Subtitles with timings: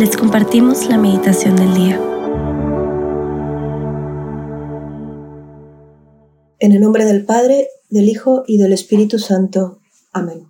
[0.00, 2.00] les compartimos la meditación del día.
[6.58, 9.80] En el nombre del Padre, del Hijo y del Espíritu Santo.
[10.14, 10.48] Amén.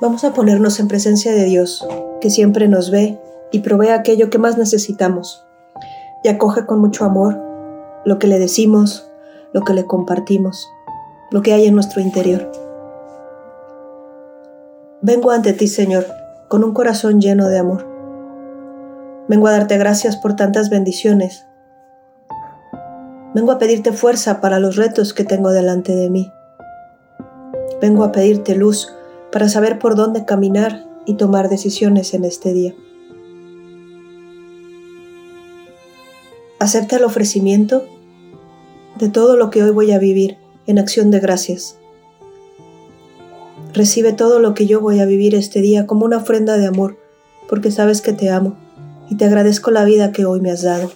[0.00, 1.86] Vamos a ponernos en presencia de Dios,
[2.22, 3.18] que siempre nos ve
[3.52, 5.44] y provee aquello que más necesitamos,
[6.22, 7.38] y acoge con mucho amor
[8.06, 9.10] lo que le decimos,
[9.52, 10.66] lo que le compartimos,
[11.30, 12.73] lo que hay en nuestro interior.
[15.06, 16.06] Vengo ante ti, Señor,
[16.48, 17.86] con un corazón lleno de amor.
[19.28, 21.44] Vengo a darte gracias por tantas bendiciones.
[23.34, 26.32] Vengo a pedirte fuerza para los retos que tengo delante de mí.
[27.82, 28.94] Vengo a pedirte luz
[29.30, 32.74] para saber por dónde caminar y tomar decisiones en este día.
[36.58, 37.84] Acepta el ofrecimiento
[38.98, 41.78] de todo lo que hoy voy a vivir en acción de gracias
[43.74, 46.96] Recibe todo lo que yo voy a vivir este día como una ofrenda de amor,
[47.48, 48.56] porque sabes que te amo
[49.10, 50.92] y te agradezco la vida que hoy me has dado.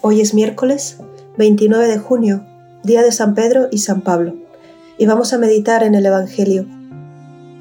[0.00, 0.96] Hoy es miércoles
[1.36, 2.46] 29 de junio,
[2.84, 4.34] día de San Pedro y San Pablo,
[4.96, 6.66] y vamos a meditar en el Evangelio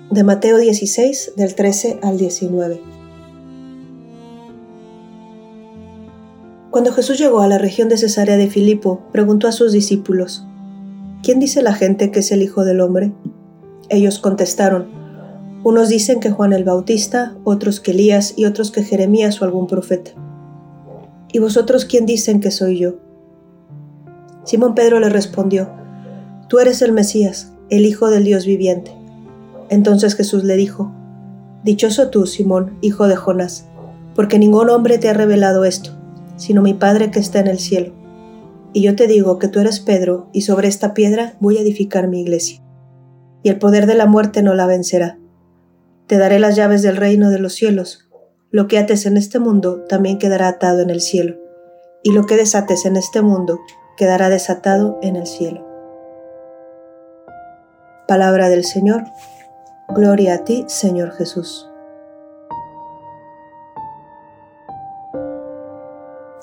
[0.10, 3.03] de Mateo 16 del 13 al 19.
[6.74, 10.48] Cuando Jesús llegó a la región de Cesarea de Filipo, preguntó a sus discípulos,
[11.22, 13.14] ¿Quién dice la gente que es el Hijo del Hombre?
[13.90, 14.88] Ellos contestaron,
[15.64, 19.68] unos dicen que Juan el Bautista, otros que Elías y otros que Jeremías o algún
[19.68, 20.14] profeta.
[21.32, 22.96] ¿Y vosotros quién dicen que soy yo?
[24.44, 25.70] Simón Pedro le respondió,
[26.50, 28.92] Tú eres el Mesías, el Hijo del Dios viviente.
[29.70, 30.92] Entonces Jesús le dijo,
[31.64, 33.68] Dichoso tú, Simón, hijo de Jonás,
[34.16, 36.03] porque ningún hombre te ha revelado esto
[36.44, 37.94] sino mi Padre que está en el cielo.
[38.74, 42.10] Y yo te digo que tú eres Pedro, y sobre esta piedra voy a edificar
[42.10, 42.62] mi iglesia.
[43.44, 45.18] Y el poder de la muerte no la vencerá.
[46.06, 48.10] Te daré las llaves del reino de los cielos.
[48.52, 51.38] Lo que ates en este mundo también quedará atado en el cielo,
[52.04, 53.62] y lo que desates en este mundo
[53.96, 55.66] quedará desatado en el cielo.
[58.06, 59.06] Palabra del Señor.
[59.96, 61.73] Gloria a ti, Señor Jesús.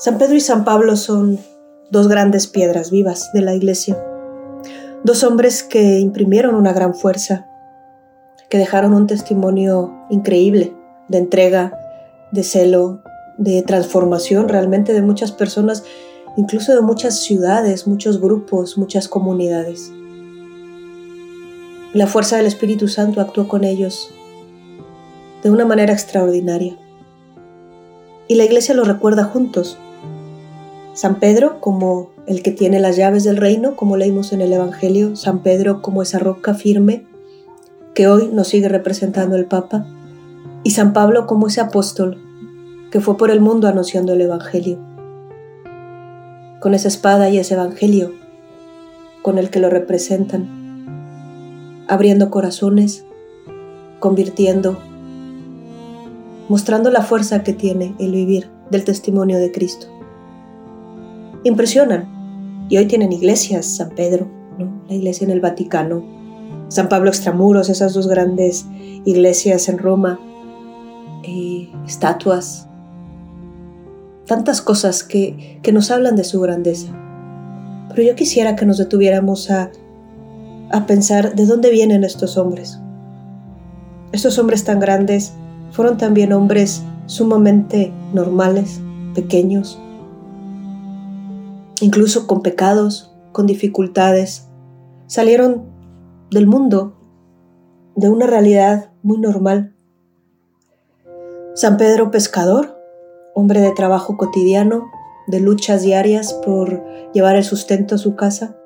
[0.01, 1.39] San Pedro y San Pablo son
[1.91, 4.03] dos grandes piedras vivas de la iglesia,
[5.05, 7.47] dos hombres que imprimieron una gran fuerza,
[8.49, 10.73] que dejaron un testimonio increíble
[11.09, 11.79] de entrega,
[12.33, 13.03] de celo,
[13.37, 15.85] de transformación realmente de muchas personas,
[16.39, 19.93] incluso de muchas ciudades, muchos grupos, muchas comunidades.
[21.93, 24.11] La fuerza del Espíritu Santo actuó con ellos
[25.43, 26.79] de una manera extraordinaria.
[28.29, 29.77] Y la iglesia lo recuerda juntos,
[31.01, 35.17] San Pedro como el que tiene las llaves del reino, como leímos en el Evangelio,
[35.17, 37.07] San Pedro como esa roca firme
[37.95, 39.87] que hoy nos sigue representando el Papa,
[40.63, 42.19] y San Pablo como ese apóstol
[42.91, 44.79] que fue por el mundo anunciando el Evangelio.
[46.61, 48.13] Con esa espada y ese Evangelio
[49.23, 53.07] con el que lo representan, abriendo corazones,
[54.01, 54.79] convirtiendo,
[56.51, 60.00] mostrando la fuerza que tiene el vivir del testimonio de Cristo
[61.45, 62.67] impresionan.
[62.69, 64.29] Y hoy tienen iglesias, San Pedro,
[64.89, 66.05] la iglesia en el Vaticano,
[66.69, 68.67] San Pablo Extramuros, esas dos grandes
[69.05, 70.21] iglesias en Roma,
[71.87, 72.69] estatuas,
[74.27, 76.93] tantas cosas que, que nos hablan de su grandeza.
[77.89, 79.71] Pero yo quisiera que nos detuviéramos a,
[80.71, 82.79] a pensar de dónde vienen estos hombres.
[84.13, 85.33] Estos hombres tan grandes
[85.73, 88.81] fueron también hombres sumamente normales,
[89.15, 89.81] pequeños,
[91.81, 94.49] incluso con pecados, con dificultades.
[95.07, 95.65] Salieron
[96.31, 96.97] del mundo,
[97.97, 99.75] de una realidad muy normal.
[101.55, 102.79] San Pedro pescador,
[103.35, 104.91] hombre de trabajo cotidiano,
[105.27, 106.83] de luchas diarias por
[107.13, 108.57] llevar el sustento a su casa.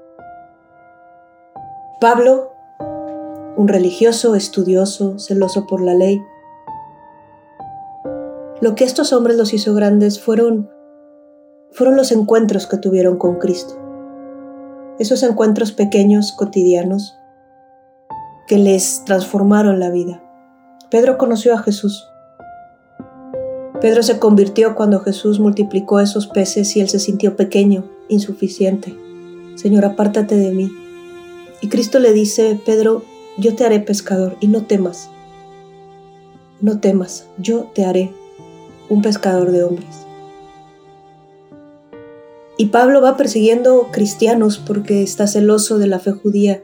[2.01, 2.53] Pablo,
[3.57, 6.23] un religioso, estudioso, celoso por la ley.
[8.61, 10.71] Lo que estos hombres los hizo grandes fueron
[11.75, 13.75] fueron los encuentros que tuvieron con Cristo.
[15.01, 17.19] Esos encuentros pequeños, cotidianos,
[18.47, 20.23] que les transformaron la vida.
[20.91, 22.09] Pedro conoció a Jesús.
[23.81, 28.97] Pedro se convirtió cuando Jesús multiplicó esos peces y él se sintió pequeño, insuficiente.
[29.57, 30.71] Señor, apártate de mí.
[31.61, 33.03] Y Cristo le dice, Pedro,
[33.37, 35.11] yo te haré pescador y no temas.
[36.61, 38.13] No temas, yo te haré
[38.89, 40.04] un pescador de hombres.
[42.57, 46.63] Y Pablo va persiguiendo cristianos porque está celoso de la fe judía.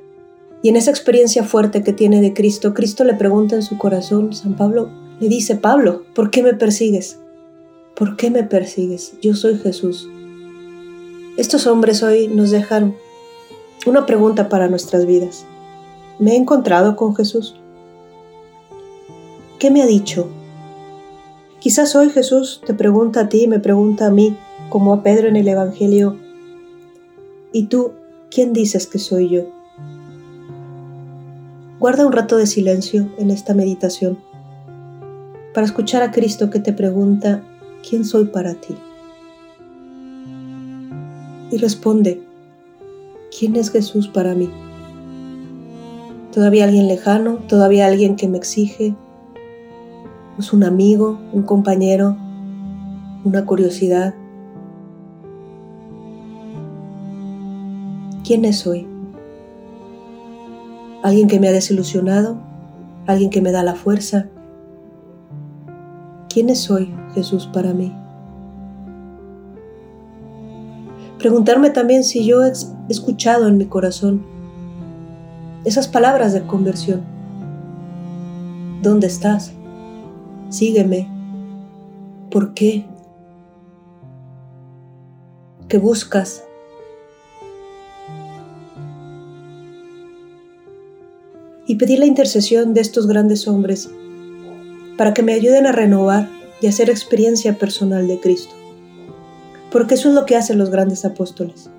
[0.63, 4.33] Y en esa experiencia fuerte que tiene de Cristo, Cristo le pregunta en su corazón,
[4.33, 7.19] San Pablo le dice, Pablo, ¿por qué me persigues?
[7.97, 9.15] ¿Por qué me persigues?
[9.21, 10.09] Yo soy Jesús.
[11.37, 12.95] Estos hombres hoy nos dejan
[13.87, 15.45] una pregunta para nuestras vidas.
[16.19, 17.57] ¿Me he encontrado con Jesús?
[19.59, 20.29] ¿Qué me ha dicho?
[21.59, 24.37] Quizás hoy Jesús te pregunta a ti, me pregunta a mí,
[24.71, 26.17] como a Pedro en el Evangelio,
[27.53, 27.93] ¿y tú
[28.31, 29.43] quién dices que soy yo?
[31.79, 34.19] Guarda un rato de silencio en esta meditación
[35.53, 37.43] para escuchar a Cristo que te pregunta,
[37.89, 38.77] ¿quién soy para ti?
[41.51, 42.23] Y responde,
[43.37, 44.49] ¿quién es Jesús para mí?
[46.33, 47.39] ¿Todavía alguien lejano?
[47.49, 48.95] ¿Todavía alguien que me exige?
[50.39, 51.19] ¿Es un amigo?
[51.33, 52.17] ¿Un compañero?
[53.25, 54.15] ¿Una curiosidad?
[58.31, 58.87] ¿Quién es hoy?
[61.03, 62.39] ¿Alguien que me ha desilusionado?
[63.09, 64.29] ¿Alguien que me da la fuerza?
[66.29, 67.93] ¿Quién es hoy Jesús para mí?
[71.19, 72.53] Preguntarme también si yo he
[72.89, 74.23] escuchado en mi corazón
[75.65, 77.03] esas palabras de conversión.
[78.81, 79.51] ¿Dónde estás?
[80.51, 81.11] Sígueme.
[82.31, 82.87] ¿Por qué?
[85.67, 86.45] ¿Qué buscas?
[91.71, 93.89] Y pedir la intercesión de estos grandes hombres
[94.97, 96.29] para que me ayuden a renovar
[96.61, 98.53] y hacer experiencia personal de Cristo.
[99.71, 101.71] Porque eso es lo que hacen los grandes apóstoles.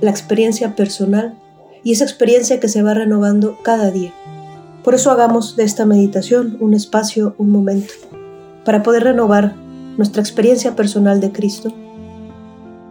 [0.00, 1.38] La experiencia personal
[1.84, 4.14] y esa experiencia que se va renovando cada día.
[4.82, 7.92] Por eso hagamos de esta meditación un espacio, un momento,
[8.64, 9.54] para poder renovar
[9.98, 11.74] nuestra experiencia personal de Cristo.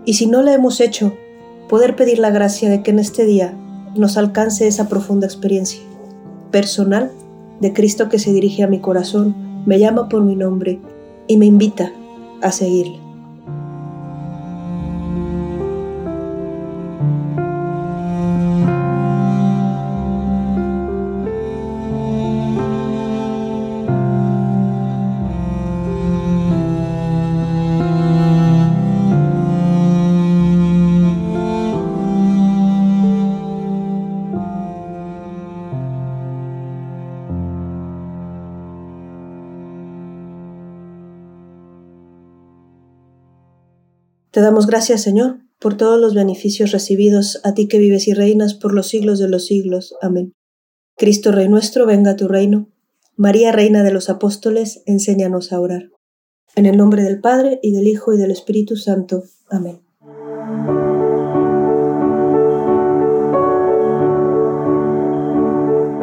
[0.06, 1.12] Y si no la hemos hecho,
[1.68, 3.58] poder pedir la gracia de que en este día
[3.96, 5.82] nos alcance esa profunda experiencia
[6.52, 7.12] personal
[7.60, 10.80] de Cristo que se dirige a mi corazón, me llama por mi nombre
[11.28, 11.92] y me invita
[12.42, 13.11] a seguirle.
[44.32, 48.54] Te damos gracias, Señor, por todos los beneficios recibidos, a ti que vives y reinas
[48.54, 49.96] por los siglos de los siglos.
[50.02, 50.34] Amén.
[50.98, 52.70] Cristo Rey nuestro, venga a tu reino.
[53.18, 55.90] María, Reina de los Apóstoles, enséñanos a orar.
[56.56, 59.24] En el nombre del Padre, y del Hijo, y del Espíritu Santo.
[59.50, 59.82] Amén.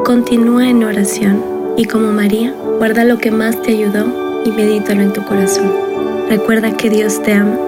[0.04, 1.42] Continúa en oración
[1.76, 5.72] y como María, guarda lo que más te ayudó y medítalo en tu corazón.
[6.28, 7.68] Recuerda que Dios te ama